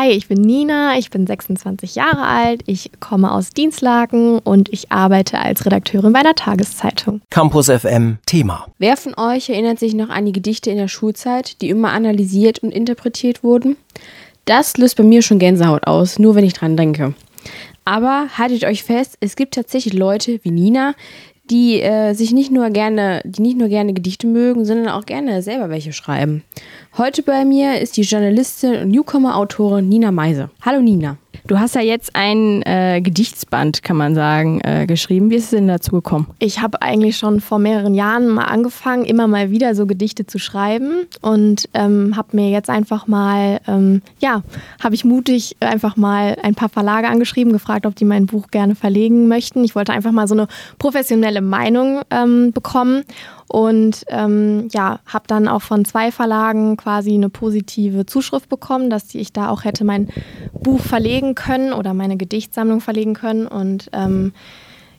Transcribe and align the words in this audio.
hi, 0.00 0.10
ich 0.12 0.28
bin 0.28 0.40
Nina, 0.40 0.96
ich 0.96 1.10
bin 1.10 1.26
26 1.26 1.94
Jahre 1.94 2.22
alt, 2.22 2.62
ich 2.66 2.90
komme 3.00 3.32
aus 3.32 3.50
Dienstlaken 3.50 4.38
und 4.38 4.70
ich 4.70 4.90
arbeite 4.90 5.38
als 5.38 5.66
Redakteurin 5.66 6.12
bei 6.12 6.20
einer 6.20 6.34
Tageszeitung. 6.34 7.20
Campus 7.28 7.66
FM 7.66 8.16
Thema. 8.24 8.66
Wer 8.78 8.96
von 8.96 9.14
euch 9.18 9.50
erinnert 9.50 9.78
sich 9.78 9.94
noch 9.94 10.08
an 10.08 10.24
die 10.24 10.32
Gedichte 10.32 10.70
in 10.70 10.78
der 10.78 10.88
Schulzeit, 10.88 11.60
die 11.60 11.68
immer 11.68 11.92
analysiert 11.92 12.60
und 12.60 12.72
interpretiert 12.72 13.44
wurden? 13.44 13.76
Das 14.46 14.78
löst 14.78 14.96
bei 14.96 15.02
mir 15.02 15.20
schon 15.20 15.38
Gänsehaut 15.38 15.86
aus, 15.86 16.18
nur 16.18 16.34
wenn 16.34 16.44
ich 16.44 16.54
dran 16.54 16.78
denke. 16.78 17.14
Aber 17.84 18.28
haltet 18.38 18.64
euch 18.64 18.84
fest, 18.84 19.18
es 19.20 19.36
gibt 19.36 19.54
tatsächlich 19.54 19.92
Leute 19.92 20.40
wie 20.42 20.50
Nina, 20.50 20.94
die 21.50 21.80
äh, 21.82 22.14
sich 22.14 22.32
nicht 22.32 22.50
nur 22.50 22.70
gerne, 22.70 23.20
die 23.24 23.42
nicht 23.42 23.58
nur 23.58 23.68
gerne 23.68 23.92
Gedichte 23.92 24.26
mögen, 24.26 24.64
sondern 24.64 24.88
auch 24.88 25.04
gerne 25.04 25.42
selber 25.42 25.68
welche 25.68 25.92
schreiben. 25.92 26.44
Heute 26.96 27.22
bei 27.22 27.44
mir 27.44 27.80
ist 27.80 27.96
die 27.96 28.02
Journalistin 28.02 28.76
und 28.76 28.90
Newcomer-Autorin 28.90 29.88
Nina 29.88 30.12
Meise. 30.12 30.50
Hallo 30.62 30.80
Nina. 30.80 31.18
Du 31.46 31.58
hast 31.58 31.74
ja 31.74 31.80
jetzt 31.80 32.14
ein 32.14 32.62
äh, 32.62 33.00
Gedichtsband, 33.00 33.82
kann 33.82 33.96
man 33.96 34.14
sagen, 34.14 34.60
äh, 34.62 34.86
geschrieben. 34.86 35.30
Wie 35.30 35.36
ist 35.36 35.44
es 35.44 35.50
denn 35.50 35.68
dazu 35.68 35.92
gekommen? 35.92 36.28
Ich 36.38 36.60
habe 36.60 36.80
eigentlich 36.82 37.16
schon 37.16 37.40
vor 37.40 37.58
mehreren 37.58 37.94
Jahren 37.94 38.28
mal 38.28 38.44
angefangen, 38.44 39.04
immer 39.04 39.26
mal 39.26 39.50
wieder 39.50 39.74
so 39.74 39.86
Gedichte 39.86 40.26
zu 40.26 40.38
schreiben 40.38 41.06
und 41.20 41.68
ähm, 41.74 42.16
habe 42.16 42.36
mir 42.36 42.50
jetzt 42.50 42.70
einfach 42.70 43.06
mal, 43.06 43.60
ähm, 43.66 44.02
ja, 44.20 44.42
habe 44.82 44.94
ich 44.94 45.04
mutig 45.04 45.56
einfach 45.60 45.96
mal 45.96 46.36
ein 46.42 46.54
paar 46.54 46.68
Verlage 46.68 47.08
angeschrieben, 47.08 47.52
gefragt, 47.52 47.86
ob 47.86 47.96
die 47.96 48.04
mein 48.04 48.26
Buch 48.26 48.48
gerne 48.50 48.74
verlegen 48.74 49.28
möchten. 49.28 49.64
Ich 49.64 49.74
wollte 49.74 49.92
einfach 49.92 50.12
mal 50.12 50.28
so 50.28 50.34
eine 50.34 50.46
professionelle 50.78 51.40
Meinung 51.40 52.02
ähm, 52.10 52.52
bekommen 52.52 53.02
und 53.52 54.04
ähm, 54.06 54.68
ja, 54.70 55.00
habe 55.06 55.24
dann 55.26 55.48
auch 55.48 55.62
von 55.62 55.84
zwei 55.84 56.12
Verlagen 56.12 56.76
quasi 56.76 57.14
eine 57.14 57.30
positive 57.30 58.06
Zuschrift 58.06 58.48
bekommen, 58.48 58.90
dass 58.90 59.12
ich 59.12 59.32
da 59.32 59.48
auch 59.48 59.64
hätte 59.64 59.82
mein 59.82 60.08
Buch 60.52 60.78
verlegen 60.78 61.29
können 61.34 61.72
oder 61.72 61.94
meine 61.94 62.16
Gedichtsammlung 62.16 62.80
verlegen 62.80 63.14
können. 63.14 63.46
Und 63.46 63.90
ähm, 63.92 64.32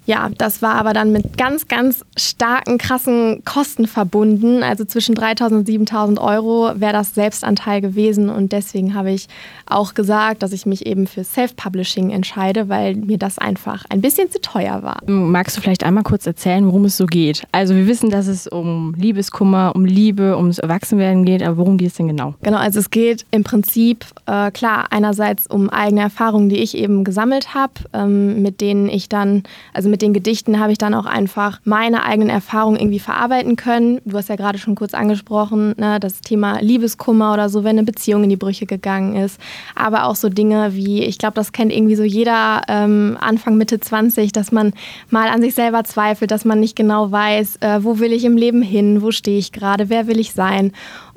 ja, 0.06 0.30
das 0.36 0.62
war 0.62 0.76
aber 0.76 0.94
dann 0.94 1.12
mit 1.12 1.38
ganz, 1.38 1.68
ganz 1.68 2.04
starken, 2.18 2.80
krassen 2.80 3.44
Kosten 3.46 3.86
verbunden. 3.86 4.64
Also 4.64 4.84
zwischen 4.84 5.16
3.000 5.16 5.58
und 5.58 5.70
7.000 5.70 6.20
Euro 6.20 6.72
wäre 6.76 6.94
das 6.94 7.14
Selbstanteil 7.14 7.82
gewesen. 7.82 8.30
Und 8.30 8.52
deswegen 8.52 8.96
habe 8.96 9.12
ich 9.12 9.28
auch 9.68 9.94
gesagt, 9.94 10.42
dass 10.42 10.54
ich 10.54 10.66
mich 10.66 10.88
eben 10.88 11.06
für 11.06 11.24
Self-Publishing 11.24 12.10
entscheide, 12.10 12.68
weil 12.68 12.96
mir 12.96 13.20
das 13.20 13.38
einfach 13.38 13.86
ein 13.90 14.02
bisschen 14.02 14.32
zu 14.32 14.42
teuer 14.42 14.82
war. 14.82 15.00
Magst 15.06 15.56
du 15.56 15.62
vielleicht 15.62 15.84
einmal 15.84 16.04
kurz 16.04 16.26
erzählen, 16.26 16.66
worum 16.66 16.86
es 16.86 16.98
so 16.98 17.06
geht? 17.06 17.44
Also 17.52 17.76
wir 17.76 17.86
wissen, 17.86 18.10
dass 18.10 18.26
es 18.26 18.48
um 18.48 18.96
Liebeskummer, 18.96 19.74
um 19.76 19.86
Liebe, 19.86 20.36
ums 20.36 20.58
Erwachsenwerden 20.58 21.26
geht, 21.26 21.44
aber 21.44 21.58
worum 21.58 21.78
geht 21.78 21.90
es 21.90 21.94
denn 21.96 22.08
genau? 22.08 22.34
Genau, 22.42 22.58
also 22.58 22.80
es 22.80 22.90
geht 22.90 23.26
im 23.30 23.44
Prinzip, 23.44 24.06
äh, 24.26 24.50
klar, 24.50 24.88
einerseits 24.90 25.46
um 25.46 25.70
eigene 25.70 26.02
Erfahrungen, 26.02 26.50
die 26.50 26.58
ich 26.58 26.76
eben 26.76 27.04
gesammelt 27.04 27.54
habe, 27.54 27.74
ähm, 27.94 28.42
mit 28.42 28.62
denen 28.62 28.90
ich 28.90 29.08
dann, 29.08 29.44
also 29.74 29.91
mit 29.92 30.02
den 30.02 30.14
Gedichten 30.14 30.60
habe 30.60 30.72
ich 30.72 30.78
dann 30.78 30.94
auch 30.94 31.06
einfach 31.06 31.60
meine 31.64 32.04
eigenen 32.04 32.30
Erfahrungen 32.30 32.80
irgendwie 32.80 33.00
verarbeiten 33.00 33.56
können. 33.56 34.00
Du 34.06 34.18
hast 34.18 34.30
ja 34.30 34.36
gerade 34.36 34.58
schon 34.58 34.76
kurz 34.76 34.94
angesprochen, 34.94 35.76
ne, 35.78 36.00
das 36.00 36.22
Thema 36.22 36.60
Liebeskummer 36.62 37.34
oder 37.34 37.50
so, 37.50 37.64
wenn 37.64 37.78
eine 37.78 37.84
Beziehung 37.84 38.24
in 38.24 38.30
die 38.30 38.38
Brüche 38.38 38.66
gegangen 38.66 39.16
ist. 39.16 39.40
Aber 39.76 40.06
auch 40.06 40.16
so 40.16 40.30
Dinge 40.30 40.74
wie, 40.74 41.04
ich 41.04 41.18
glaube, 41.18 41.36
das 41.36 41.52
kennt 41.52 41.72
irgendwie 41.72 41.96
so 41.96 42.04
jeder 42.04 42.62
ähm, 42.68 43.18
Anfang, 43.20 43.58
Mitte 43.58 43.80
20, 43.80 44.32
dass 44.32 44.52
man 44.52 44.74
mal 45.10 45.30
an 45.30 45.42
sich 45.42 45.54
selber 45.54 45.84
zweifelt, 45.84 46.32
dass 46.32 46.46
man 46.46 46.60
nicht 46.60 46.76
genau 46.76 47.12
weiß, 47.12 47.58
äh, 47.58 47.84
wo 47.84 48.00
will 48.00 48.14
ich 48.14 48.26
im 48.26 48.38
Leben 48.38 48.62
hin, 48.62 49.02
wo 49.02 49.12
stehe 49.12 49.38
ich 49.38 49.52
gerade, 49.52 49.90
wer 49.90 50.08
will 50.08 50.20
ich 50.20 50.32
sein. 50.32 50.72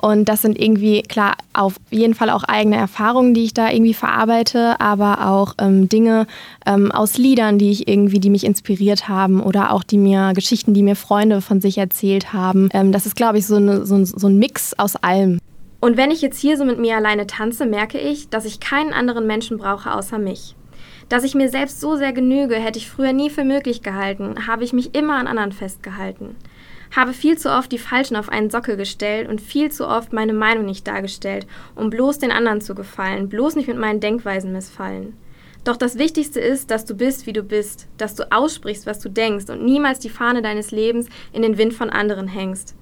Und 0.04 0.28
das 0.28 0.42
sind 0.42 0.60
irgendwie, 0.60 1.00
klar, 1.00 1.34
auf 1.54 1.76
jeden 1.90 2.12
Fall 2.12 2.28
auch 2.28 2.44
eigene 2.44 2.76
Erfahrungen, 2.76 3.32
die 3.32 3.44
ich 3.44 3.54
da 3.54 3.70
irgendwie 3.70 3.94
verarbeite, 3.94 4.78
aber 4.78 5.28
auch 5.28 5.54
ähm, 5.58 5.88
Dinge 5.88 6.26
ähm, 6.66 6.92
aus 6.92 7.16
Liedern, 7.16 7.58
die 7.58 7.70
ich 7.70 7.88
irgendwie, 7.88 8.20
die 8.20 8.28
mich 8.28 8.44
inspiriert 8.64 9.08
haben 9.08 9.42
oder 9.42 9.72
auch 9.72 9.84
die 9.84 9.98
mir, 9.98 10.32
Geschichten, 10.34 10.72
die 10.72 10.82
mir 10.82 10.96
Freunde 10.96 11.42
von 11.42 11.60
sich 11.60 11.76
erzählt 11.76 12.32
haben. 12.32 12.70
Ähm, 12.72 12.92
das 12.92 13.04
ist, 13.04 13.14
glaube 13.14 13.38
ich, 13.38 13.46
so, 13.46 13.56
eine, 13.56 13.84
so, 13.84 14.02
so 14.04 14.26
ein 14.26 14.38
Mix 14.38 14.72
aus 14.78 14.96
allem. 14.96 15.38
Und 15.80 15.98
wenn 15.98 16.10
ich 16.10 16.22
jetzt 16.22 16.40
hier 16.40 16.56
so 16.56 16.64
mit 16.64 16.78
mir 16.78 16.96
alleine 16.96 17.26
tanze, 17.26 17.66
merke 17.66 17.98
ich, 17.98 18.30
dass 18.30 18.46
ich 18.46 18.60
keinen 18.60 18.94
anderen 18.94 19.26
Menschen 19.26 19.58
brauche 19.58 19.92
außer 19.92 20.18
mich. 20.18 20.56
Dass 21.10 21.24
ich 21.24 21.34
mir 21.34 21.50
selbst 21.50 21.80
so 21.80 21.96
sehr 21.96 22.14
genüge, 22.14 22.54
hätte 22.54 22.78
ich 22.78 22.88
früher 22.88 23.12
nie 23.12 23.28
für 23.28 23.44
möglich 23.44 23.82
gehalten, 23.82 24.46
habe 24.46 24.64
ich 24.64 24.72
mich 24.72 24.94
immer 24.94 25.16
an 25.16 25.26
anderen 25.26 25.52
festgehalten 25.52 26.36
habe 26.96 27.12
viel 27.12 27.36
zu 27.36 27.50
oft 27.50 27.72
die 27.72 27.78
Falschen 27.78 28.14
auf 28.14 28.28
einen 28.28 28.50
Sockel 28.50 28.76
gestellt 28.76 29.28
und 29.28 29.40
viel 29.40 29.72
zu 29.72 29.88
oft 29.88 30.12
meine 30.12 30.32
Meinung 30.32 30.64
nicht 30.64 30.86
dargestellt, 30.86 31.44
um 31.74 31.90
bloß 31.90 32.20
den 32.20 32.30
anderen 32.30 32.60
zu 32.60 32.76
gefallen, 32.76 33.28
bloß 33.28 33.56
nicht 33.56 33.66
mit 33.66 33.78
meinen 33.78 33.98
Denkweisen 33.98 34.52
missfallen. 34.52 35.16
Doch 35.64 35.78
das 35.78 35.98
Wichtigste 35.98 36.40
ist, 36.40 36.70
dass 36.70 36.84
du 36.84 36.94
bist, 36.94 37.26
wie 37.26 37.32
du 37.32 37.42
bist, 37.42 37.88
dass 37.96 38.14
du 38.14 38.30
aussprichst, 38.30 38.86
was 38.86 39.00
du 39.00 39.08
denkst 39.08 39.48
und 39.48 39.64
niemals 39.64 39.98
die 39.98 40.10
Fahne 40.10 40.42
deines 40.42 40.70
Lebens 40.70 41.08
in 41.32 41.40
den 41.40 41.56
Wind 41.56 41.72
von 41.72 41.88
anderen 41.88 42.28
hängst. 42.28 42.76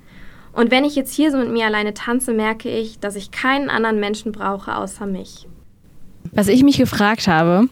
Und 0.53 0.71
wenn 0.71 0.85
ich 0.85 0.97
jetzt 0.97 1.15
hier 1.15 1.31
so 1.31 1.39
mit 1.39 1.51
mir 1.51 1.67
alleine 1.67 1.95
tanze, 1.95 2.33
merke 2.35 2.69
ich, 2.69 2.99
dass 2.99 3.17
ich 3.17 3.31
keinen 3.31 3.71
anderen 3.71 4.01
Menschen 4.01 4.33
brauche 4.33 4.77
außer 4.77 5.07
mich. 5.07 5.47
Was 6.33 6.49
ich 6.49 6.63
mich 6.63 6.77
gefragt 6.77 7.29
habe, 7.29 7.69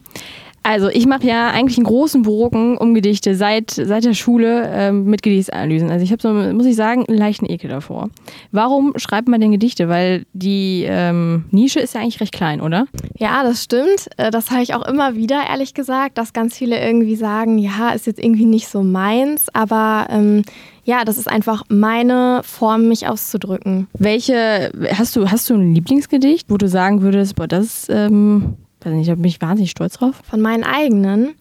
also 0.63 0.89
ich 0.89 1.07
mache 1.07 1.27
ja 1.27 1.51
eigentlich 1.51 1.79
einen 1.79 1.87
großen 1.87 2.23
Bogen 2.23 2.77
um 2.77 2.93
Gedichte 2.95 3.35
seit, 3.35 3.71
seit 3.71 4.05
der 4.05 4.15
Schule 4.15 4.71
ähm, 4.73 5.05
mit 5.05 5.23
Gedichtsanalysen. 5.23 5.91
Also 5.91 6.05
ich 6.05 6.13
habe 6.13 6.21
so, 6.21 6.33
muss 6.55 6.67
ich 6.67 6.77
sagen, 6.77 7.05
einen 7.09 7.19
leichten 7.19 7.47
Ekel 7.47 7.71
davor. 7.71 8.11
Warum 8.53 8.93
schreibt 8.97 9.29
man 9.29 9.41
denn 9.41 9.53
Gedichte? 9.53 9.89
Weil 9.89 10.27
die 10.35 10.85
ähm, 10.87 11.45
Nische 11.51 11.81
ist 11.81 11.95
ja 11.95 12.03
eigentlich 12.03 12.21
recht 12.21 12.33
klein, 12.33 12.61
oder? 12.61 12.87
Ja, 13.17 13.43
das 13.43 13.65
stimmt. 13.65 14.09
Äh, 14.19 14.31
das 14.31 14.51
habe 14.51 14.63
ich 14.63 14.75
auch 14.75 14.87
immer 14.87 15.15
wieder, 15.15 15.43
ehrlich 15.49 15.73
gesagt, 15.73 16.19
dass 16.19 16.33
ganz 16.33 16.57
viele 16.57 16.79
irgendwie 16.79 17.17
sagen, 17.17 17.59
ja, 17.59 17.91
ist 17.91 18.07
jetzt 18.07 18.23
irgendwie 18.23 18.47
nicht 18.47 18.69
so 18.69 18.83
meins, 18.83 19.47
aber 19.55 20.09
ähm, 20.11 20.43
ja, 20.85 21.05
das 21.05 21.19
ist 21.19 21.29
einfach 21.29 21.65
meine 21.69 22.43
Form, 22.45 22.89
mich 22.89 23.07
auszudrücken. 23.07 23.87
Welche, 23.95 24.73
hast 24.93 25.17
du, 25.17 25.31
hast 25.31 25.49
du 25.49 25.55
ein 25.55 25.75
Lieblingsgedicht, 25.75 26.51
wo 26.51 26.57
du 26.57 26.69
sagen 26.69 27.03
würdest, 27.03 27.37
boah, 27.37 27.47
das 27.47 27.87
ähm, 27.89 28.57
weiß 28.85 28.95
nicht, 28.95 29.11
da 29.11 29.15
bin 29.15 29.25
ich 29.25 29.41
wahnsinnig 29.41 29.71
stolz 29.71 29.95
drauf. 29.95 30.23
Von 30.29 30.41
meinen 30.41 30.65
eigenen? 30.65 31.35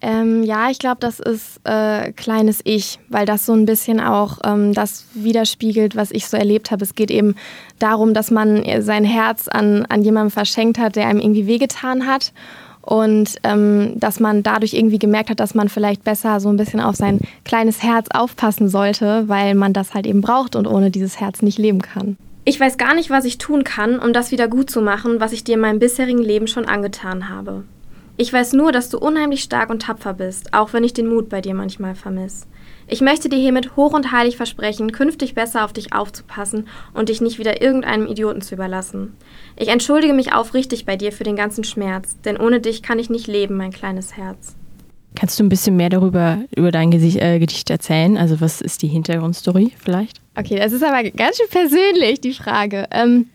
Ähm, 0.00 0.42
ja, 0.42 0.70
ich 0.70 0.78
glaube, 0.78 0.98
das 1.00 1.20
ist 1.20 1.60
äh, 1.64 2.12
kleines 2.12 2.60
Ich, 2.64 2.98
weil 3.08 3.24
das 3.26 3.46
so 3.46 3.52
ein 3.52 3.64
bisschen 3.64 4.00
auch 4.00 4.38
ähm, 4.44 4.74
das 4.74 5.06
widerspiegelt, 5.14 5.96
was 5.96 6.10
ich 6.10 6.26
so 6.26 6.36
erlebt 6.36 6.70
habe. 6.70 6.84
Es 6.84 6.94
geht 6.94 7.10
eben 7.10 7.34
darum, 7.78 8.14
dass 8.14 8.30
man 8.30 8.62
sein 8.80 9.04
Herz 9.04 9.48
an, 9.48 9.86
an 9.86 10.02
jemandem 10.02 10.30
verschenkt 10.30 10.78
hat, 10.78 10.96
der 10.96 11.08
einem 11.08 11.20
irgendwie 11.20 11.46
wehgetan 11.46 12.06
hat. 12.06 12.32
Und 12.82 13.36
ähm, 13.44 13.92
dass 13.94 14.18
man 14.18 14.42
dadurch 14.42 14.74
irgendwie 14.74 14.98
gemerkt 14.98 15.30
hat, 15.30 15.38
dass 15.38 15.54
man 15.54 15.68
vielleicht 15.68 16.02
besser 16.02 16.40
so 16.40 16.48
ein 16.48 16.56
bisschen 16.56 16.80
auf 16.80 16.96
sein 16.96 17.20
kleines 17.44 17.82
Herz 17.82 18.08
aufpassen 18.12 18.68
sollte, 18.68 19.28
weil 19.28 19.54
man 19.54 19.72
das 19.72 19.94
halt 19.94 20.04
eben 20.04 20.20
braucht 20.20 20.56
und 20.56 20.66
ohne 20.66 20.90
dieses 20.90 21.20
Herz 21.20 21.42
nicht 21.42 21.58
leben 21.58 21.80
kann. 21.80 22.16
Ich 22.44 22.58
weiß 22.58 22.76
gar 22.76 22.94
nicht, 22.94 23.08
was 23.08 23.24
ich 23.24 23.38
tun 23.38 23.62
kann, 23.62 24.00
um 24.00 24.12
das 24.12 24.32
wieder 24.32 24.48
gut 24.48 24.68
zu 24.68 24.80
machen, 24.80 25.20
was 25.20 25.32
ich 25.32 25.44
dir 25.44 25.54
in 25.54 25.60
meinem 25.60 25.78
bisherigen 25.78 26.22
Leben 26.22 26.48
schon 26.48 26.64
angetan 26.64 27.28
habe. 27.28 27.62
Ich 28.16 28.32
weiß 28.32 28.54
nur, 28.54 28.72
dass 28.72 28.88
du 28.88 28.98
unheimlich 28.98 29.42
stark 29.42 29.70
und 29.70 29.82
tapfer 29.82 30.12
bist, 30.12 30.52
auch 30.52 30.72
wenn 30.72 30.82
ich 30.82 30.92
den 30.92 31.06
Mut 31.06 31.28
bei 31.28 31.40
dir 31.40 31.54
manchmal 31.54 31.94
vermiss. 31.94 32.48
Ich 32.88 33.00
möchte 33.00 33.28
dir 33.28 33.38
hiermit 33.38 33.76
hoch 33.76 33.92
und 33.92 34.10
heilig 34.10 34.36
versprechen, 34.36 34.90
künftig 34.90 35.34
besser 35.34 35.64
auf 35.64 35.72
dich 35.72 35.92
aufzupassen 35.92 36.66
und 36.94 37.10
dich 37.10 37.20
nicht 37.20 37.38
wieder 37.38 37.62
irgendeinem 37.62 38.06
Idioten 38.06 38.42
zu 38.42 38.56
überlassen. 38.56 39.16
Ich 39.56 39.68
entschuldige 39.68 40.12
mich 40.12 40.32
aufrichtig 40.32 40.84
bei 40.84 40.96
dir 40.96 41.12
für 41.12 41.24
den 41.24 41.36
ganzen 41.36 41.62
Schmerz, 41.62 42.20
denn 42.24 42.36
ohne 42.36 42.60
dich 42.60 42.82
kann 42.82 42.98
ich 42.98 43.08
nicht 43.08 43.28
leben, 43.28 43.56
mein 43.56 43.72
kleines 43.72 44.16
Herz. 44.16 44.56
Kannst 45.14 45.38
du 45.38 45.44
ein 45.44 45.48
bisschen 45.48 45.76
mehr 45.76 45.90
darüber, 45.90 46.38
über 46.56 46.70
dein 46.70 46.90
Gesicht, 46.90 47.18
äh, 47.18 47.38
Gedicht 47.38 47.70
erzählen? 47.70 48.16
Also 48.16 48.40
was 48.40 48.60
ist 48.60 48.82
die 48.82 48.88
Hintergrundstory 48.88 49.72
vielleicht? 49.78 50.20
Okay, 50.36 50.56
das 50.56 50.72
ist 50.72 50.82
aber 50.82 51.02
ganz 51.10 51.36
schön 51.36 51.48
persönlich, 51.50 52.20
die 52.20 52.32
Frage. 52.32 52.86
Ähm, 52.90 53.26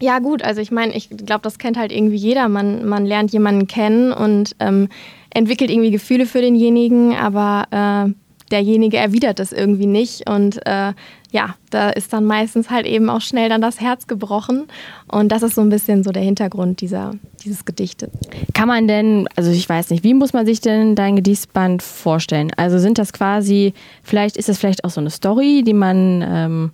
ja 0.00 0.20
gut, 0.20 0.42
also 0.42 0.60
ich 0.60 0.70
meine, 0.70 0.94
ich 0.94 1.10
glaube, 1.10 1.42
das 1.42 1.58
kennt 1.58 1.76
halt 1.76 1.92
irgendwie 1.92 2.16
jeder. 2.16 2.48
Man, 2.48 2.86
man 2.86 3.04
lernt 3.04 3.32
jemanden 3.32 3.66
kennen 3.66 4.12
und 4.12 4.54
ähm, 4.60 4.88
entwickelt 5.30 5.70
irgendwie 5.70 5.90
Gefühle 5.90 6.26
für 6.26 6.40
denjenigen, 6.40 7.14
aber 7.14 7.66
äh, 8.08 8.12
derjenige 8.48 8.96
erwidert 8.96 9.38
das 9.38 9.52
irgendwie 9.52 9.86
nicht. 9.86 10.28
Und 10.28 10.64
äh, 10.66 10.92
ja, 11.30 11.54
da 11.70 11.90
ist 11.90 12.12
dann 12.12 12.24
meistens 12.24 12.70
halt 12.70 12.86
eben 12.86 13.10
auch 13.10 13.20
schnell 13.20 13.48
dann 13.48 13.60
das 13.60 13.80
Herz 13.80 14.06
gebrochen. 14.06 14.66
Und 15.10 15.30
das 15.30 15.42
ist 15.42 15.54
so 15.54 15.60
ein 15.60 15.68
bisschen 15.68 16.02
so 16.02 16.10
der 16.10 16.22
Hintergrund 16.22 16.80
dieser, 16.80 17.12
dieses 17.44 17.64
Gedichtes. 17.64 18.10
Kann 18.54 18.68
man 18.68 18.88
denn, 18.88 19.28
also 19.36 19.50
ich 19.50 19.68
weiß 19.68 19.90
nicht, 19.90 20.04
wie 20.04 20.14
muss 20.14 20.32
man 20.32 20.46
sich 20.46 20.60
denn 20.60 20.94
dein 20.94 21.16
Gedichtsband 21.16 21.82
vorstellen? 21.82 22.50
Also 22.56 22.78
sind 22.78 22.98
das 22.98 23.12
quasi, 23.12 23.74
vielleicht 24.02 24.36
ist 24.36 24.48
das 24.48 24.58
vielleicht 24.58 24.84
auch 24.84 24.90
so 24.90 25.00
eine 25.00 25.10
Story, 25.10 25.62
die 25.66 25.74
man 25.74 26.24
ähm, 26.26 26.70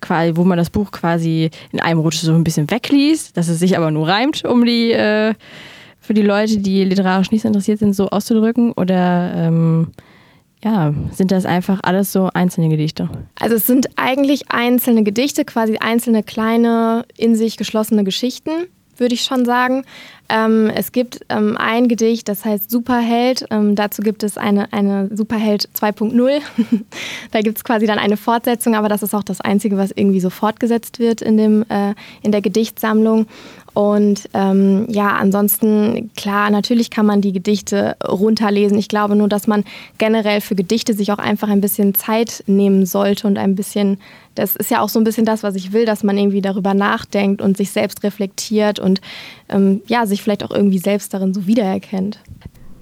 quasi, 0.00 0.36
wo 0.36 0.44
man 0.44 0.58
das 0.58 0.70
Buch 0.70 0.90
quasi 0.90 1.50
in 1.72 1.80
einem 1.80 2.00
Rutsch 2.00 2.18
so 2.18 2.32
ein 2.32 2.44
bisschen 2.44 2.70
wegliest, 2.70 3.36
dass 3.36 3.48
es 3.48 3.58
sich 3.58 3.76
aber 3.76 3.90
nur 3.90 4.08
reimt, 4.08 4.44
um 4.44 4.64
die 4.64 4.92
äh, 4.92 5.34
für 6.00 6.14
die 6.14 6.22
Leute, 6.22 6.58
die 6.58 6.84
literarisch 6.84 7.30
nicht 7.30 7.42
so 7.42 7.48
interessiert 7.48 7.80
sind, 7.80 7.94
so 7.94 8.08
auszudrücken? 8.08 8.72
Oder 8.72 9.32
ähm, 9.34 9.88
ja, 10.62 10.92
sind 11.12 11.30
das 11.30 11.46
einfach 11.46 11.80
alles 11.82 12.12
so 12.12 12.30
einzelne 12.34 12.68
Gedichte? 12.68 13.08
Also 13.38 13.56
es 13.56 13.66
sind 13.66 13.88
eigentlich 13.96 14.50
einzelne 14.50 15.04
Gedichte, 15.04 15.44
quasi 15.44 15.76
einzelne 15.78 16.22
kleine, 16.22 17.04
in 17.16 17.36
sich 17.36 17.56
geschlossene 17.56 18.04
Geschichten, 18.04 18.50
würde 18.96 19.14
ich 19.14 19.22
schon 19.22 19.44
sagen. 19.44 19.84
Ähm, 20.30 20.70
es 20.74 20.92
gibt 20.92 21.20
ähm, 21.30 21.56
ein 21.56 21.88
Gedicht, 21.88 22.28
das 22.28 22.44
heißt 22.44 22.70
Superheld. 22.70 23.46
Ähm, 23.50 23.74
dazu 23.74 24.02
gibt 24.02 24.22
es 24.22 24.36
eine, 24.36 24.72
eine 24.72 25.08
Superheld 25.14 25.68
2.0. 25.74 26.40
da 27.30 27.40
gibt 27.40 27.56
es 27.56 27.64
quasi 27.64 27.86
dann 27.86 27.98
eine 27.98 28.16
Fortsetzung, 28.16 28.74
aber 28.74 28.88
das 28.88 29.02
ist 29.02 29.14
auch 29.14 29.22
das 29.22 29.40
Einzige, 29.40 29.78
was 29.78 29.90
irgendwie 29.90 30.20
so 30.20 30.30
fortgesetzt 30.30 30.98
wird 30.98 31.22
in, 31.22 31.38
dem, 31.38 31.64
äh, 31.70 31.94
in 32.22 32.32
der 32.32 32.42
Gedichtsammlung. 32.42 33.26
Und 33.78 34.28
ähm, 34.34 34.86
ja, 34.88 35.10
ansonsten, 35.10 36.10
klar, 36.16 36.50
natürlich 36.50 36.90
kann 36.90 37.06
man 37.06 37.20
die 37.20 37.30
Gedichte 37.30 37.96
runterlesen. 38.04 38.76
Ich 38.76 38.88
glaube 38.88 39.14
nur, 39.14 39.28
dass 39.28 39.46
man 39.46 39.62
generell 39.98 40.40
für 40.40 40.56
Gedichte 40.56 40.94
sich 40.94 41.12
auch 41.12 41.18
einfach 41.18 41.48
ein 41.48 41.60
bisschen 41.60 41.94
Zeit 41.94 42.42
nehmen 42.48 42.86
sollte 42.86 43.28
und 43.28 43.38
ein 43.38 43.54
bisschen, 43.54 43.98
das 44.34 44.56
ist 44.56 44.72
ja 44.72 44.80
auch 44.80 44.88
so 44.88 44.98
ein 44.98 45.04
bisschen 45.04 45.24
das, 45.24 45.44
was 45.44 45.54
ich 45.54 45.72
will, 45.72 45.84
dass 45.84 46.02
man 46.02 46.18
irgendwie 46.18 46.40
darüber 46.40 46.74
nachdenkt 46.74 47.40
und 47.40 47.56
sich 47.56 47.70
selbst 47.70 48.02
reflektiert 48.02 48.80
und 48.80 49.00
ähm, 49.48 49.80
ja, 49.86 50.06
sich 50.06 50.17
vielleicht 50.22 50.44
auch 50.44 50.50
irgendwie 50.50 50.78
selbst 50.78 51.14
darin 51.14 51.34
so 51.34 51.46
wiedererkennt. 51.46 52.20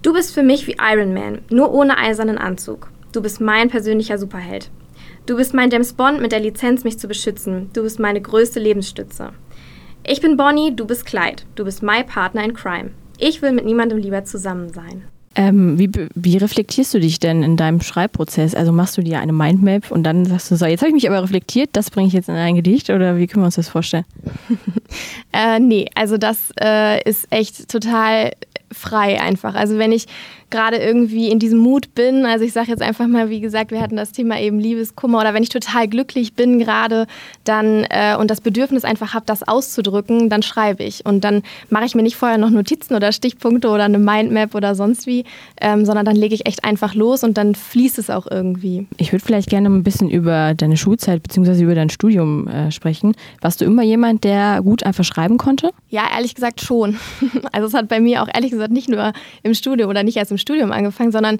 Du 0.02 0.12
bist 0.12 0.34
für 0.34 0.42
mich 0.42 0.66
wie 0.66 0.76
Iron 0.80 1.12
Man, 1.12 1.40
nur 1.50 1.72
ohne 1.72 1.98
eisernen 1.98 2.38
Anzug. 2.38 2.90
Du 3.12 3.22
bist 3.22 3.40
mein 3.40 3.68
persönlicher 3.68 4.18
Superheld. 4.18 4.70
Du 5.26 5.36
bist 5.36 5.54
mein 5.54 5.70
James 5.70 5.92
Bond 5.92 6.20
mit 6.20 6.32
der 6.32 6.40
Lizenz, 6.40 6.84
mich 6.84 6.98
zu 6.98 7.08
beschützen. 7.08 7.70
Du 7.72 7.82
bist 7.82 7.98
meine 7.98 8.20
größte 8.20 8.60
Lebensstütze. 8.60 9.30
Ich 10.06 10.20
bin 10.20 10.36
Bonnie, 10.36 10.76
du 10.76 10.86
bist 10.86 11.04
Clyde. 11.04 11.42
Du 11.56 11.64
bist 11.64 11.82
mein 11.82 12.06
Partner 12.06 12.44
in 12.44 12.54
Crime. 12.54 12.90
Ich 13.18 13.42
will 13.42 13.50
mit 13.52 13.64
niemandem 13.64 13.98
lieber 13.98 14.24
zusammen 14.24 14.72
sein. 14.72 15.08
Ähm, 15.38 15.78
wie, 15.78 15.90
wie, 16.14 16.38
reflektierst 16.38 16.94
du 16.94 16.98
dich 16.98 17.18
denn 17.18 17.42
in 17.42 17.58
deinem 17.58 17.82
Schreibprozess? 17.82 18.54
Also 18.54 18.72
machst 18.72 18.96
du 18.96 19.02
dir 19.02 19.20
eine 19.20 19.34
Mindmap 19.34 19.90
und 19.90 20.02
dann 20.02 20.24
sagst 20.24 20.50
du 20.50 20.56
so, 20.56 20.64
jetzt 20.64 20.80
habe 20.80 20.88
ich 20.88 20.94
mich 20.94 21.08
aber 21.10 21.22
reflektiert, 21.22 21.70
das 21.74 21.90
bringe 21.90 22.08
ich 22.08 22.14
jetzt 22.14 22.30
in 22.30 22.34
ein 22.34 22.54
Gedicht 22.54 22.88
oder 22.88 23.18
wie 23.18 23.26
können 23.26 23.42
wir 23.42 23.46
uns 23.46 23.56
das 23.56 23.68
vorstellen? 23.68 24.06
äh, 25.34 25.60
nee, 25.60 25.90
also 25.94 26.16
das 26.16 26.38
äh, 26.58 27.02
ist 27.06 27.26
echt 27.30 27.68
total 27.68 28.32
frei 28.72 29.20
einfach. 29.20 29.54
Also 29.54 29.76
wenn 29.76 29.92
ich 29.92 30.06
gerade 30.50 30.76
irgendwie 30.76 31.28
in 31.30 31.38
diesem 31.38 31.58
Mut 31.58 31.94
bin, 31.94 32.24
also 32.24 32.44
ich 32.44 32.52
sage 32.52 32.70
jetzt 32.70 32.82
einfach 32.82 33.06
mal, 33.06 33.30
wie 33.30 33.40
gesagt, 33.40 33.70
wir 33.70 33.80
hatten 33.80 33.96
das 33.96 34.12
Thema 34.12 34.40
eben 34.40 34.60
Liebeskummer 34.60 35.20
oder 35.20 35.34
wenn 35.34 35.42
ich 35.42 35.48
total 35.48 35.88
glücklich 35.88 36.34
bin 36.34 36.58
gerade, 36.58 37.06
dann 37.44 37.84
äh, 37.90 38.16
und 38.18 38.30
das 38.30 38.40
Bedürfnis 38.40 38.84
einfach 38.84 39.14
habe, 39.14 39.26
das 39.26 39.46
auszudrücken, 39.46 40.28
dann 40.28 40.42
schreibe 40.42 40.84
ich 40.84 41.04
und 41.04 41.24
dann 41.24 41.42
mache 41.70 41.84
ich 41.84 41.94
mir 41.94 42.02
nicht 42.02 42.16
vorher 42.16 42.38
noch 42.38 42.50
Notizen 42.50 42.94
oder 42.94 43.12
Stichpunkte 43.12 43.68
oder 43.68 43.84
eine 43.84 43.98
Mindmap 43.98 44.54
oder 44.54 44.74
sonst 44.74 45.06
wie, 45.06 45.24
ähm, 45.60 45.84
sondern 45.84 46.04
dann 46.04 46.16
lege 46.16 46.34
ich 46.34 46.46
echt 46.46 46.64
einfach 46.64 46.94
los 46.94 47.24
und 47.24 47.36
dann 47.36 47.54
fließt 47.54 47.98
es 47.98 48.10
auch 48.10 48.26
irgendwie. 48.30 48.86
Ich 48.98 49.12
würde 49.12 49.24
vielleicht 49.24 49.50
gerne 49.50 49.68
ein 49.68 49.82
bisschen 49.82 50.10
über 50.10 50.54
deine 50.54 50.76
Schulzeit 50.76 51.22
bzw. 51.22 51.62
über 51.62 51.74
dein 51.74 51.90
Studium 51.90 52.48
äh, 52.48 52.70
sprechen. 52.70 53.14
Warst 53.40 53.60
du 53.60 53.64
immer 53.64 53.82
jemand, 53.82 54.24
der 54.24 54.62
gut 54.62 54.84
einfach 54.84 55.04
schreiben 55.04 55.38
konnte? 55.38 55.70
Ja, 55.90 56.02
ehrlich 56.14 56.34
gesagt 56.34 56.60
schon. 56.60 56.98
Also 57.52 57.68
es 57.68 57.74
hat 57.74 57.88
bei 57.88 58.00
mir 58.00 58.22
auch 58.22 58.28
ehrlich 58.32 58.50
gesagt 58.50 58.72
nicht 58.72 58.88
nur 58.88 59.12
im 59.42 59.54
Studium 59.54 59.88
oder 59.88 60.02
nicht 60.02 60.16
erst 60.16 60.30
im 60.30 60.35
Studium 60.38 60.72
angefangen, 60.72 61.12
sondern 61.12 61.38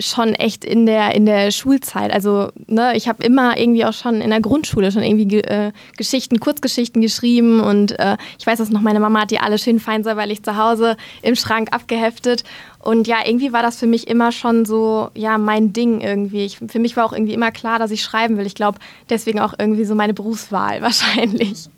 schon 0.00 0.34
echt 0.34 0.64
in 0.64 0.86
der, 0.86 1.14
in 1.14 1.24
der 1.24 1.50
Schulzeit. 1.52 2.12
Also 2.12 2.48
ne, 2.66 2.96
ich 2.96 3.08
habe 3.08 3.22
immer 3.22 3.56
irgendwie 3.56 3.84
auch 3.84 3.92
schon 3.92 4.20
in 4.20 4.30
der 4.30 4.40
Grundschule 4.40 4.90
schon 4.90 5.02
irgendwie 5.02 5.38
äh, 5.38 5.72
Geschichten, 5.96 6.40
Kurzgeschichten 6.40 7.00
geschrieben 7.00 7.60
und 7.60 7.98
äh, 7.98 8.16
ich 8.38 8.46
weiß 8.46 8.58
dass 8.58 8.70
noch, 8.70 8.80
meine 8.80 8.98
Mama 8.98 9.22
hat 9.22 9.30
die 9.30 9.38
alle 9.38 9.58
schön 9.58 9.78
fein 9.78 10.02
säuberlich 10.02 10.42
zu 10.42 10.56
Hause 10.56 10.96
im 11.22 11.36
Schrank 11.36 11.68
abgeheftet 11.72 12.42
und 12.84 13.06
ja, 13.06 13.18
irgendwie 13.24 13.54
war 13.54 13.62
das 13.62 13.78
für 13.78 13.86
mich 13.86 14.08
immer 14.08 14.30
schon 14.30 14.66
so, 14.66 15.08
ja, 15.14 15.38
mein 15.38 15.72
Ding 15.72 16.02
irgendwie. 16.02 16.44
Ich, 16.44 16.58
für 16.58 16.78
mich 16.78 16.98
war 16.98 17.06
auch 17.06 17.14
irgendwie 17.14 17.32
immer 17.32 17.50
klar, 17.50 17.78
dass 17.78 17.90
ich 17.90 18.02
schreiben 18.02 18.36
will. 18.36 18.44
Ich 18.44 18.54
glaube, 18.54 18.78
deswegen 19.08 19.40
auch 19.40 19.54
irgendwie 19.58 19.86
so 19.86 19.94
meine 19.94 20.12
Berufswahl 20.12 20.82
wahrscheinlich. 20.82 21.70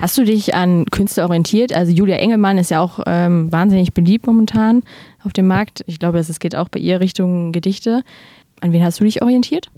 Hast 0.00 0.18
du 0.18 0.24
dich 0.24 0.56
an 0.56 0.84
Künstler 0.86 1.26
orientiert? 1.26 1.72
Also 1.72 1.92
Julia 1.92 2.16
Engelmann 2.16 2.58
ist 2.58 2.72
ja 2.72 2.80
auch 2.80 2.98
ähm, 3.06 3.52
wahnsinnig 3.52 3.94
beliebt 3.94 4.26
momentan 4.26 4.82
auf 5.24 5.32
dem 5.32 5.46
Markt. 5.46 5.84
Ich 5.86 5.98
glaube, 5.98 6.18
es 6.18 6.38
geht 6.38 6.56
auch 6.56 6.68
bei 6.68 6.80
ihr 6.80 7.00
Richtung 7.00 7.52
Gedichte. 7.52 8.02
An 8.60 8.72
wen 8.72 8.82
hast 8.82 9.00
du 9.00 9.04
dich 9.04 9.22
orientiert? 9.22 9.70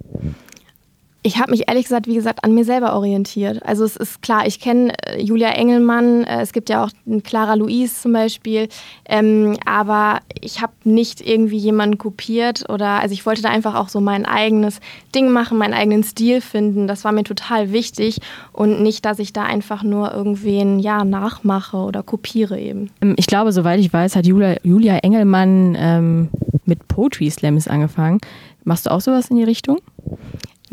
Ich 1.22 1.38
habe 1.38 1.50
mich 1.50 1.68
ehrlich 1.68 1.84
gesagt, 1.84 2.06
wie 2.06 2.14
gesagt, 2.14 2.44
an 2.44 2.54
mir 2.54 2.64
selber 2.64 2.94
orientiert. 2.94 3.62
Also 3.64 3.84
es 3.84 3.96
ist 3.96 4.22
klar, 4.22 4.46
ich 4.46 4.58
kenne 4.58 4.94
äh, 5.06 5.20
Julia 5.20 5.50
Engelmann, 5.50 6.24
äh, 6.24 6.40
es 6.40 6.52
gibt 6.52 6.70
ja 6.70 6.84
auch 6.84 6.90
Clara 7.24 7.54
Louise 7.54 7.94
zum 8.00 8.14
Beispiel, 8.14 8.68
ähm, 9.06 9.58
aber 9.66 10.20
ich 10.40 10.62
habe 10.62 10.72
nicht 10.84 11.20
irgendwie 11.20 11.58
jemanden 11.58 11.98
kopiert 11.98 12.70
oder, 12.70 13.00
also 13.00 13.12
ich 13.12 13.26
wollte 13.26 13.42
da 13.42 13.50
einfach 13.50 13.74
auch 13.74 13.90
so 13.90 14.00
mein 14.00 14.24
eigenes 14.24 14.80
Ding 15.14 15.30
machen, 15.30 15.58
meinen 15.58 15.74
eigenen 15.74 16.04
Stil 16.04 16.40
finden. 16.40 16.86
Das 16.86 17.04
war 17.04 17.12
mir 17.12 17.24
total 17.24 17.70
wichtig 17.70 18.20
und 18.52 18.82
nicht, 18.82 19.04
dass 19.04 19.18
ich 19.18 19.34
da 19.34 19.42
einfach 19.42 19.82
nur 19.82 20.14
irgendwen, 20.14 20.78
ja, 20.78 21.04
nachmache 21.04 21.76
oder 21.76 22.02
kopiere 22.02 22.58
eben. 22.58 22.90
Ähm, 23.02 23.14
ich 23.18 23.26
glaube, 23.26 23.52
soweit 23.52 23.78
ich 23.78 23.92
weiß, 23.92 24.16
hat 24.16 24.26
Julia, 24.26 24.56
Julia 24.62 24.96
Engelmann 24.98 25.76
ähm, 25.78 26.28
mit 26.64 26.88
Poetry 26.88 27.28
Slams 27.28 27.68
angefangen. 27.68 28.20
Machst 28.64 28.86
du 28.86 28.90
auch 28.90 29.00
sowas 29.00 29.28
in 29.28 29.36
die 29.36 29.44
Richtung? 29.44 29.78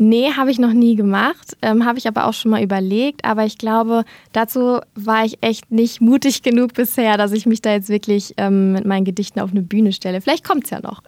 Nee, 0.00 0.30
habe 0.36 0.52
ich 0.52 0.60
noch 0.60 0.72
nie 0.72 0.94
gemacht, 0.94 1.56
ähm, 1.60 1.84
habe 1.84 1.98
ich 1.98 2.06
aber 2.06 2.26
auch 2.26 2.32
schon 2.32 2.52
mal 2.52 2.62
überlegt. 2.62 3.24
Aber 3.24 3.44
ich 3.44 3.58
glaube, 3.58 4.04
dazu 4.32 4.78
war 4.94 5.24
ich 5.24 5.38
echt 5.40 5.72
nicht 5.72 6.00
mutig 6.00 6.42
genug 6.42 6.74
bisher, 6.74 7.16
dass 7.16 7.32
ich 7.32 7.46
mich 7.46 7.60
da 7.62 7.72
jetzt 7.72 7.88
wirklich 7.88 8.34
ähm, 8.36 8.72
mit 8.72 8.86
meinen 8.86 9.04
Gedichten 9.04 9.40
auf 9.40 9.50
eine 9.50 9.62
Bühne 9.62 9.92
stelle. 9.92 10.20
Vielleicht 10.20 10.44
kommt 10.44 10.64
es 10.64 10.70
ja 10.70 10.80
noch. 10.80 11.02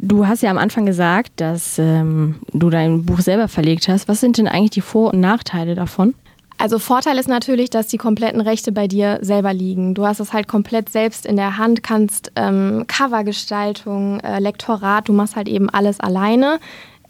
Du 0.00 0.26
hast 0.28 0.42
ja 0.42 0.50
am 0.50 0.58
Anfang 0.58 0.86
gesagt, 0.86 1.32
dass 1.40 1.76
ähm, 1.78 2.36
du 2.52 2.70
dein 2.70 3.04
Buch 3.04 3.18
selber 3.18 3.48
verlegt 3.48 3.88
hast. 3.88 4.06
Was 4.08 4.20
sind 4.20 4.38
denn 4.38 4.46
eigentlich 4.46 4.70
die 4.70 4.80
Vor- 4.80 5.12
und 5.12 5.18
Nachteile 5.20 5.74
davon? 5.74 6.14
Also 6.56 6.80
Vorteil 6.80 7.18
ist 7.18 7.28
natürlich, 7.28 7.70
dass 7.70 7.86
die 7.86 7.98
kompletten 7.98 8.40
Rechte 8.40 8.72
bei 8.72 8.88
dir 8.88 9.18
selber 9.22 9.52
liegen. 9.52 9.94
Du 9.94 10.04
hast 10.06 10.18
es 10.18 10.32
halt 10.32 10.48
komplett 10.48 10.88
selbst 10.88 11.24
in 11.24 11.36
der 11.36 11.56
Hand, 11.56 11.84
kannst 11.84 12.32
ähm, 12.34 12.84
Covergestaltung, 12.88 14.18
äh, 14.20 14.40
Lektorat, 14.40 15.08
du 15.08 15.12
machst 15.12 15.36
halt 15.36 15.48
eben 15.48 15.70
alles 15.70 16.00
alleine. 16.00 16.58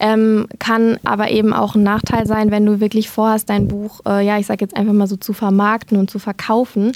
Ähm, 0.00 0.46
kann 0.58 0.98
aber 1.04 1.30
eben 1.30 1.52
auch 1.52 1.74
ein 1.74 1.82
Nachteil 1.82 2.26
sein, 2.26 2.50
wenn 2.50 2.64
du 2.64 2.80
wirklich 2.80 3.10
vorhast, 3.10 3.50
dein 3.50 3.66
Buch, 3.66 4.00
äh, 4.06 4.24
ja, 4.24 4.38
ich 4.38 4.46
sage 4.46 4.64
jetzt 4.64 4.76
einfach 4.76 4.92
mal 4.92 5.08
so 5.08 5.16
zu 5.16 5.32
vermarkten 5.32 5.98
und 5.98 6.10
zu 6.10 6.18
verkaufen. 6.18 6.92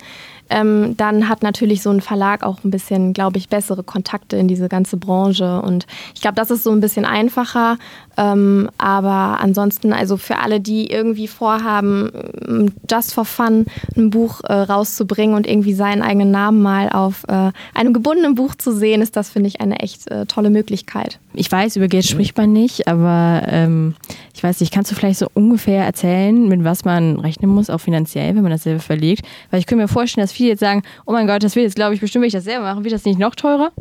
Ähm, 0.51 0.97
dann 0.99 1.29
hat 1.29 1.43
natürlich 1.43 1.83
so 1.83 1.91
ein 1.91 2.01
Verlag 2.03 2.43
auch 2.43 2.63
ein 2.63 2.71
bisschen, 2.71 3.15
glaube 3.15 3.39
ich, 3.39 3.49
bessere 3.49 3.83
Kontakte 3.83 4.37
in 4.37 4.49
diese 4.49 4.69
ganze 4.69 4.99
Branche. 4.99 5.63
Und 5.63 5.87
ich 6.15 6.21
glaube, 6.21 6.35
das 6.35 6.51
ist 6.51 6.63
so 6.63 6.71
ein 6.71 6.81
bisschen 6.81 7.07
einfacher. 7.07 7.79
Ähm, 8.17 8.71
aber 8.79 9.41
ansonsten, 9.41 9.93
also 9.93 10.17
für 10.17 10.39
alle, 10.39 10.61
die 10.61 10.91
irgendwie 10.91 11.29
vorhaben, 11.29 12.11
ähm, 12.47 12.73
just 12.91 13.15
for 13.15 13.25
fun 13.25 13.67
ein 13.97 14.11
Buch 14.11 14.41
äh, 14.45 14.53
rauszubringen 14.53 15.35
und 15.35 15.47
irgendwie 15.47 15.75
seinen 15.75 16.03
eigenen 16.03 16.31
Namen 16.31 16.63
mal 16.63 16.91
auf 16.91 17.25
äh, 17.29 17.53
einem 17.75 17.93
gebundenen 17.93 18.35
Buch 18.35 18.55
zu 18.55 18.73
sehen, 18.73 19.03
ist 19.03 19.17
das, 19.17 19.31
finde 19.31 19.49
ich, 19.49 19.61
eine 19.61 19.81
echt 19.81 20.11
äh, 20.11 20.27
tolle 20.27 20.51
Möglichkeit. 20.51 21.19
Ich 21.35 21.51
weiß, 21.51 21.77
über 21.77 21.89
Geld 21.89 22.05
spricht 22.05 22.37
man 22.37 22.53
nicht, 22.53 22.89
aber 22.89 23.43
ähm, 23.47 23.95
ich 24.35 24.43
weiß 24.43 24.61
nicht, 24.61 24.73
kannst 24.73 24.91
du 24.91 24.95
vielleicht 24.95 25.19
so 25.19 25.29
ungefähr 25.33 25.85
erzählen, 25.85 26.49
mit 26.49 26.65
was 26.65 26.85
man 26.85 27.19
rechnen 27.19 27.51
muss, 27.51 27.71
auch 27.71 27.79
finanziell, 27.79 28.35
wenn 28.35 28.43
man 28.43 28.53
das 28.53 28.65
selber 28.65 28.81
verlegt? 28.81 29.25
Weil 29.51 29.61
ich 29.61 29.67
könnte 29.67 29.83
mir 29.83 29.89
vorstellen, 29.89 30.25
dass 30.25 30.33
viele 30.33 30.51
jetzt 30.51 30.61
sagen, 30.61 30.83
oh 31.07 31.13
mein 31.13 31.27
Gott, 31.27 31.43
das 31.43 31.57
will 31.57 31.63
jetzt, 31.63 31.77
glaube 31.77 31.95
ich, 31.95 32.01
bestimmt, 32.01 32.23
wenn 32.23 32.29
ich 32.29 32.35
das 32.35 32.45
selber 32.45 32.65
mache, 32.65 32.85
wird 32.85 32.95
das 32.95 33.05
nicht 33.05 33.19
noch 33.19 33.35
teurer? 33.35 33.73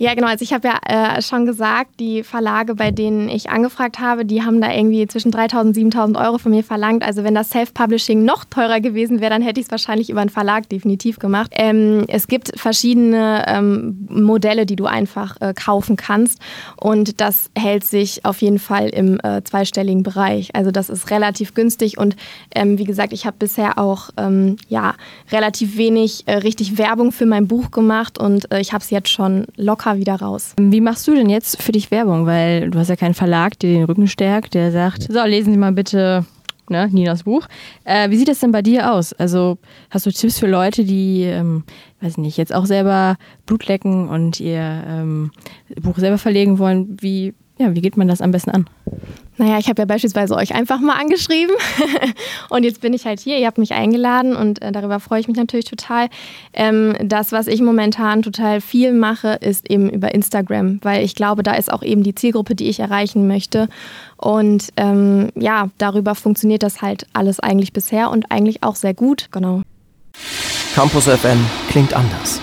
Ja, 0.00 0.14
genau. 0.14 0.28
Also 0.28 0.44
ich 0.44 0.52
habe 0.52 0.68
ja 0.68 1.16
äh, 1.16 1.22
schon 1.22 1.44
gesagt, 1.44 1.98
die 1.98 2.22
Verlage, 2.22 2.76
bei 2.76 2.92
denen 2.92 3.28
ich 3.28 3.50
angefragt 3.50 3.98
habe, 3.98 4.24
die 4.24 4.44
haben 4.44 4.60
da 4.60 4.72
irgendwie 4.72 5.04
zwischen 5.08 5.32
3.000 5.32 5.60
und 5.60 5.76
7.000 5.76 6.24
Euro 6.24 6.38
von 6.38 6.52
mir 6.52 6.62
verlangt. 6.62 7.02
Also 7.02 7.24
wenn 7.24 7.34
das 7.34 7.50
Self-Publishing 7.50 8.24
noch 8.24 8.44
teurer 8.44 8.80
gewesen 8.80 9.20
wäre, 9.20 9.30
dann 9.30 9.42
hätte 9.42 9.58
ich 9.58 9.66
es 9.66 9.72
wahrscheinlich 9.72 10.08
über 10.08 10.20
einen 10.20 10.30
Verlag 10.30 10.68
definitiv 10.68 11.18
gemacht. 11.18 11.50
Ähm, 11.52 12.04
es 12.06 12.28
gibt 12.28 12.52
verschiedene 12.56 13.44
ähm, 13.48 14.06
Modelle, 14.08 14.66
die 14.66 14.76
du 14.76 14.86
einfach 14.86 15.36
äh, 15.40 15.52
kaufen 15.52 15.96
kannst 15.96 16.38
und 16.76 17.20
das 17.20 17.50
hält 17.56 17.82
sich 17.82 18.24
auf 18.24 18.40
jeden 18.40 18.60
Fall 18.60 18.90
im 18.90 19.18
äh, 19.24 19.42
zweistelligen 19.42 20.04
Bereich. 20.04 20.54
Also 20.54 20.70
das 20.70 20.90
ist 20.90 21.10
relativ 21.10 21.54
günstig 21.54 21.98
und 21.98 22.14
ähm, 22.54 22.78
wie 22.78 22.84
gesagt, 22.84 23.12
ich 23.12 23.26
habe 23.26 23.36
bisher 23.36 23.78
auch 23.78 24.10
ähm, 24.16 24.58
ja, 24.68 24.94
relativ 25.32 25.76
wenig 25.76 26.22
äh, 26.26 26.36
richtig 26.36 26.78
Werbung 26.78 27.10
für 27.10 27.26
mein 27.26 27.48
Buch 27.48 27.72
gemacht 27.72 28.16
und 28.16 28.52
äh, 28.52 28.60
ich 28.60 28.72
habe 28.72 28.84
es 28.84 28.90
jetzt 28.90 29.08
schon 29.08 29.46
locker 29.56 29.87
locker 29.88 29.98
wieder 29.98 30.16
raus. 30.16 30.54
Wie 30.58 30.80
machst 30.80 31.06
du 31.06 31.14
denn 31.14 31.28
jetzt 31.28 31.62
für 31.62 31.72
dich 31.72 31.90
Werbung? 31.90 32.26
Weil 32.26 32.70
du 32.70 32.78
hast 32.78 32.88
ja 32.88 32.96
keinen 32.96 33.14
Verlag, 33.14 33.58
der 33.58 33.70
den 33.70 33.84
Rücken 33.84 34.06
stärkt, 34.06 34.54
der 34.54 34.72
sagt, 34.72 35.04
so, 35.10 35.24
lesen 35.24 35.52
Sie 35.52 35.58
mal 35.58 35.72
bitte 35.72 36.24
ne, 36.68 36.88
Ninas 36.90 37.24
Buch. 37.24 37.46
Äh, 37.84 38.10
wie 38.10 38.16
sieht 38.16 38.28
das 38.28 38.40
denn 38.40 38.52
bei 38.52 38.62
dir 38.62 38.92
aus? 38.92 39.12
Also 39.12 39.58
hast 39.90 40.06
du 40.06 40.10
Tipps 40.10 40.38
für 40.38 40.46
Leute, 40.46 40.84
die, 40.84 41.22
ähm, 41.22 41.64
weiß 42.00 42.18
nicht, 42.18 42.36
jetzt 42.36 42.54
auch 42.54 42.66
selber 42.66 43.16
Blut 43.46 43.66
lecken 43.66 44.08
und 44.08 44.40
ihr 44.40 44.84
ähm, 44.86 45.30
Buch 45.80 45.98
selber 45.98 46.18
verlegen 46.18 46.58
wollen? 46.58 46.96
Wie, 47.00 47.34
ja, 47.58 47.74
wie 47.74 47.80
geht 47.80 47.96
man 47.96 48.08
das 48.08 48.20
am 48.20 48.30
besten 48.30 48.50
an? 48.50 48.66
Naja, 49.36 49.58
ich 49.58 49.68
habe 49.68 49.82
ja 49.82 49.86
beispielsweise 49.86 50.34
euch 50.34 50.54
einfach 50.54 50.80
mal 50.80 50.94
angeschrieben 50.94 51.54
und 52.50 52.64
jetzt 52.64 52.80
bin 52.80 52.92
ich 52.92 53.04
halt 53.04 53.20
hier. 53.20 53.38
Ihr 53.38 53.46
habt 53.46 53.58
mich 53.58 53.72
eingeladen 53.72 54.34
und 54.34 54.62
äh, 54.62 54.72
darüber 54.72 55.00
freue 55.00 55.20
ich 55.20 55.28
mich 55.28 55.36
natürlich 55.36 55.66
total. 55.66 56.08
Ähm, 56.52 56.94
das, 57.02 57.30
was 57.32 57.46
ich 57.46 57.60
momentan 57.60 58.22
total 58.22 58.60
viel 58.60 58.92
mache, 58.92 59.38
ist 59.40 59.70
eben 59.70 59.90
über 59.90 60.14
Instagram, 60.14 60.80
weil 60.82 61.04
ich 61.04 61.14
glaube, 61.14 61.42
da 61.42 61.54
ist 61.54 61.72
auch 61.72 61.82
eben 61.82 62.02
die 62.02 62.14
Zielgruppe, 62.14 62.54
die 62.54 62.68
ich 62.68 62.80
erreichen 62.80 63.28
möchte. 63.28 63.68
Und 64.16 64.68
ähm, 64.76 65.30
ja, 65.36 65.70
darüber 65.78 66.14
funktioniert 66.14 66.62
das 66.62 66.82
halt 66.82 67.06
alles 67.12 67.38
eigentlich 67.38 67.72
bisher 67.72 68.10
und 68.10 68.30
eigentlich 68.30 68.62
auch 68.62 68.76
sehr 68.76 68.94
gut. 68.94 69.28
Genau. 69.30 69.62
Campus 70.74 71.04
FM 71.04 71.44
klingt 71.70 71.94
anders. 71.94 72.40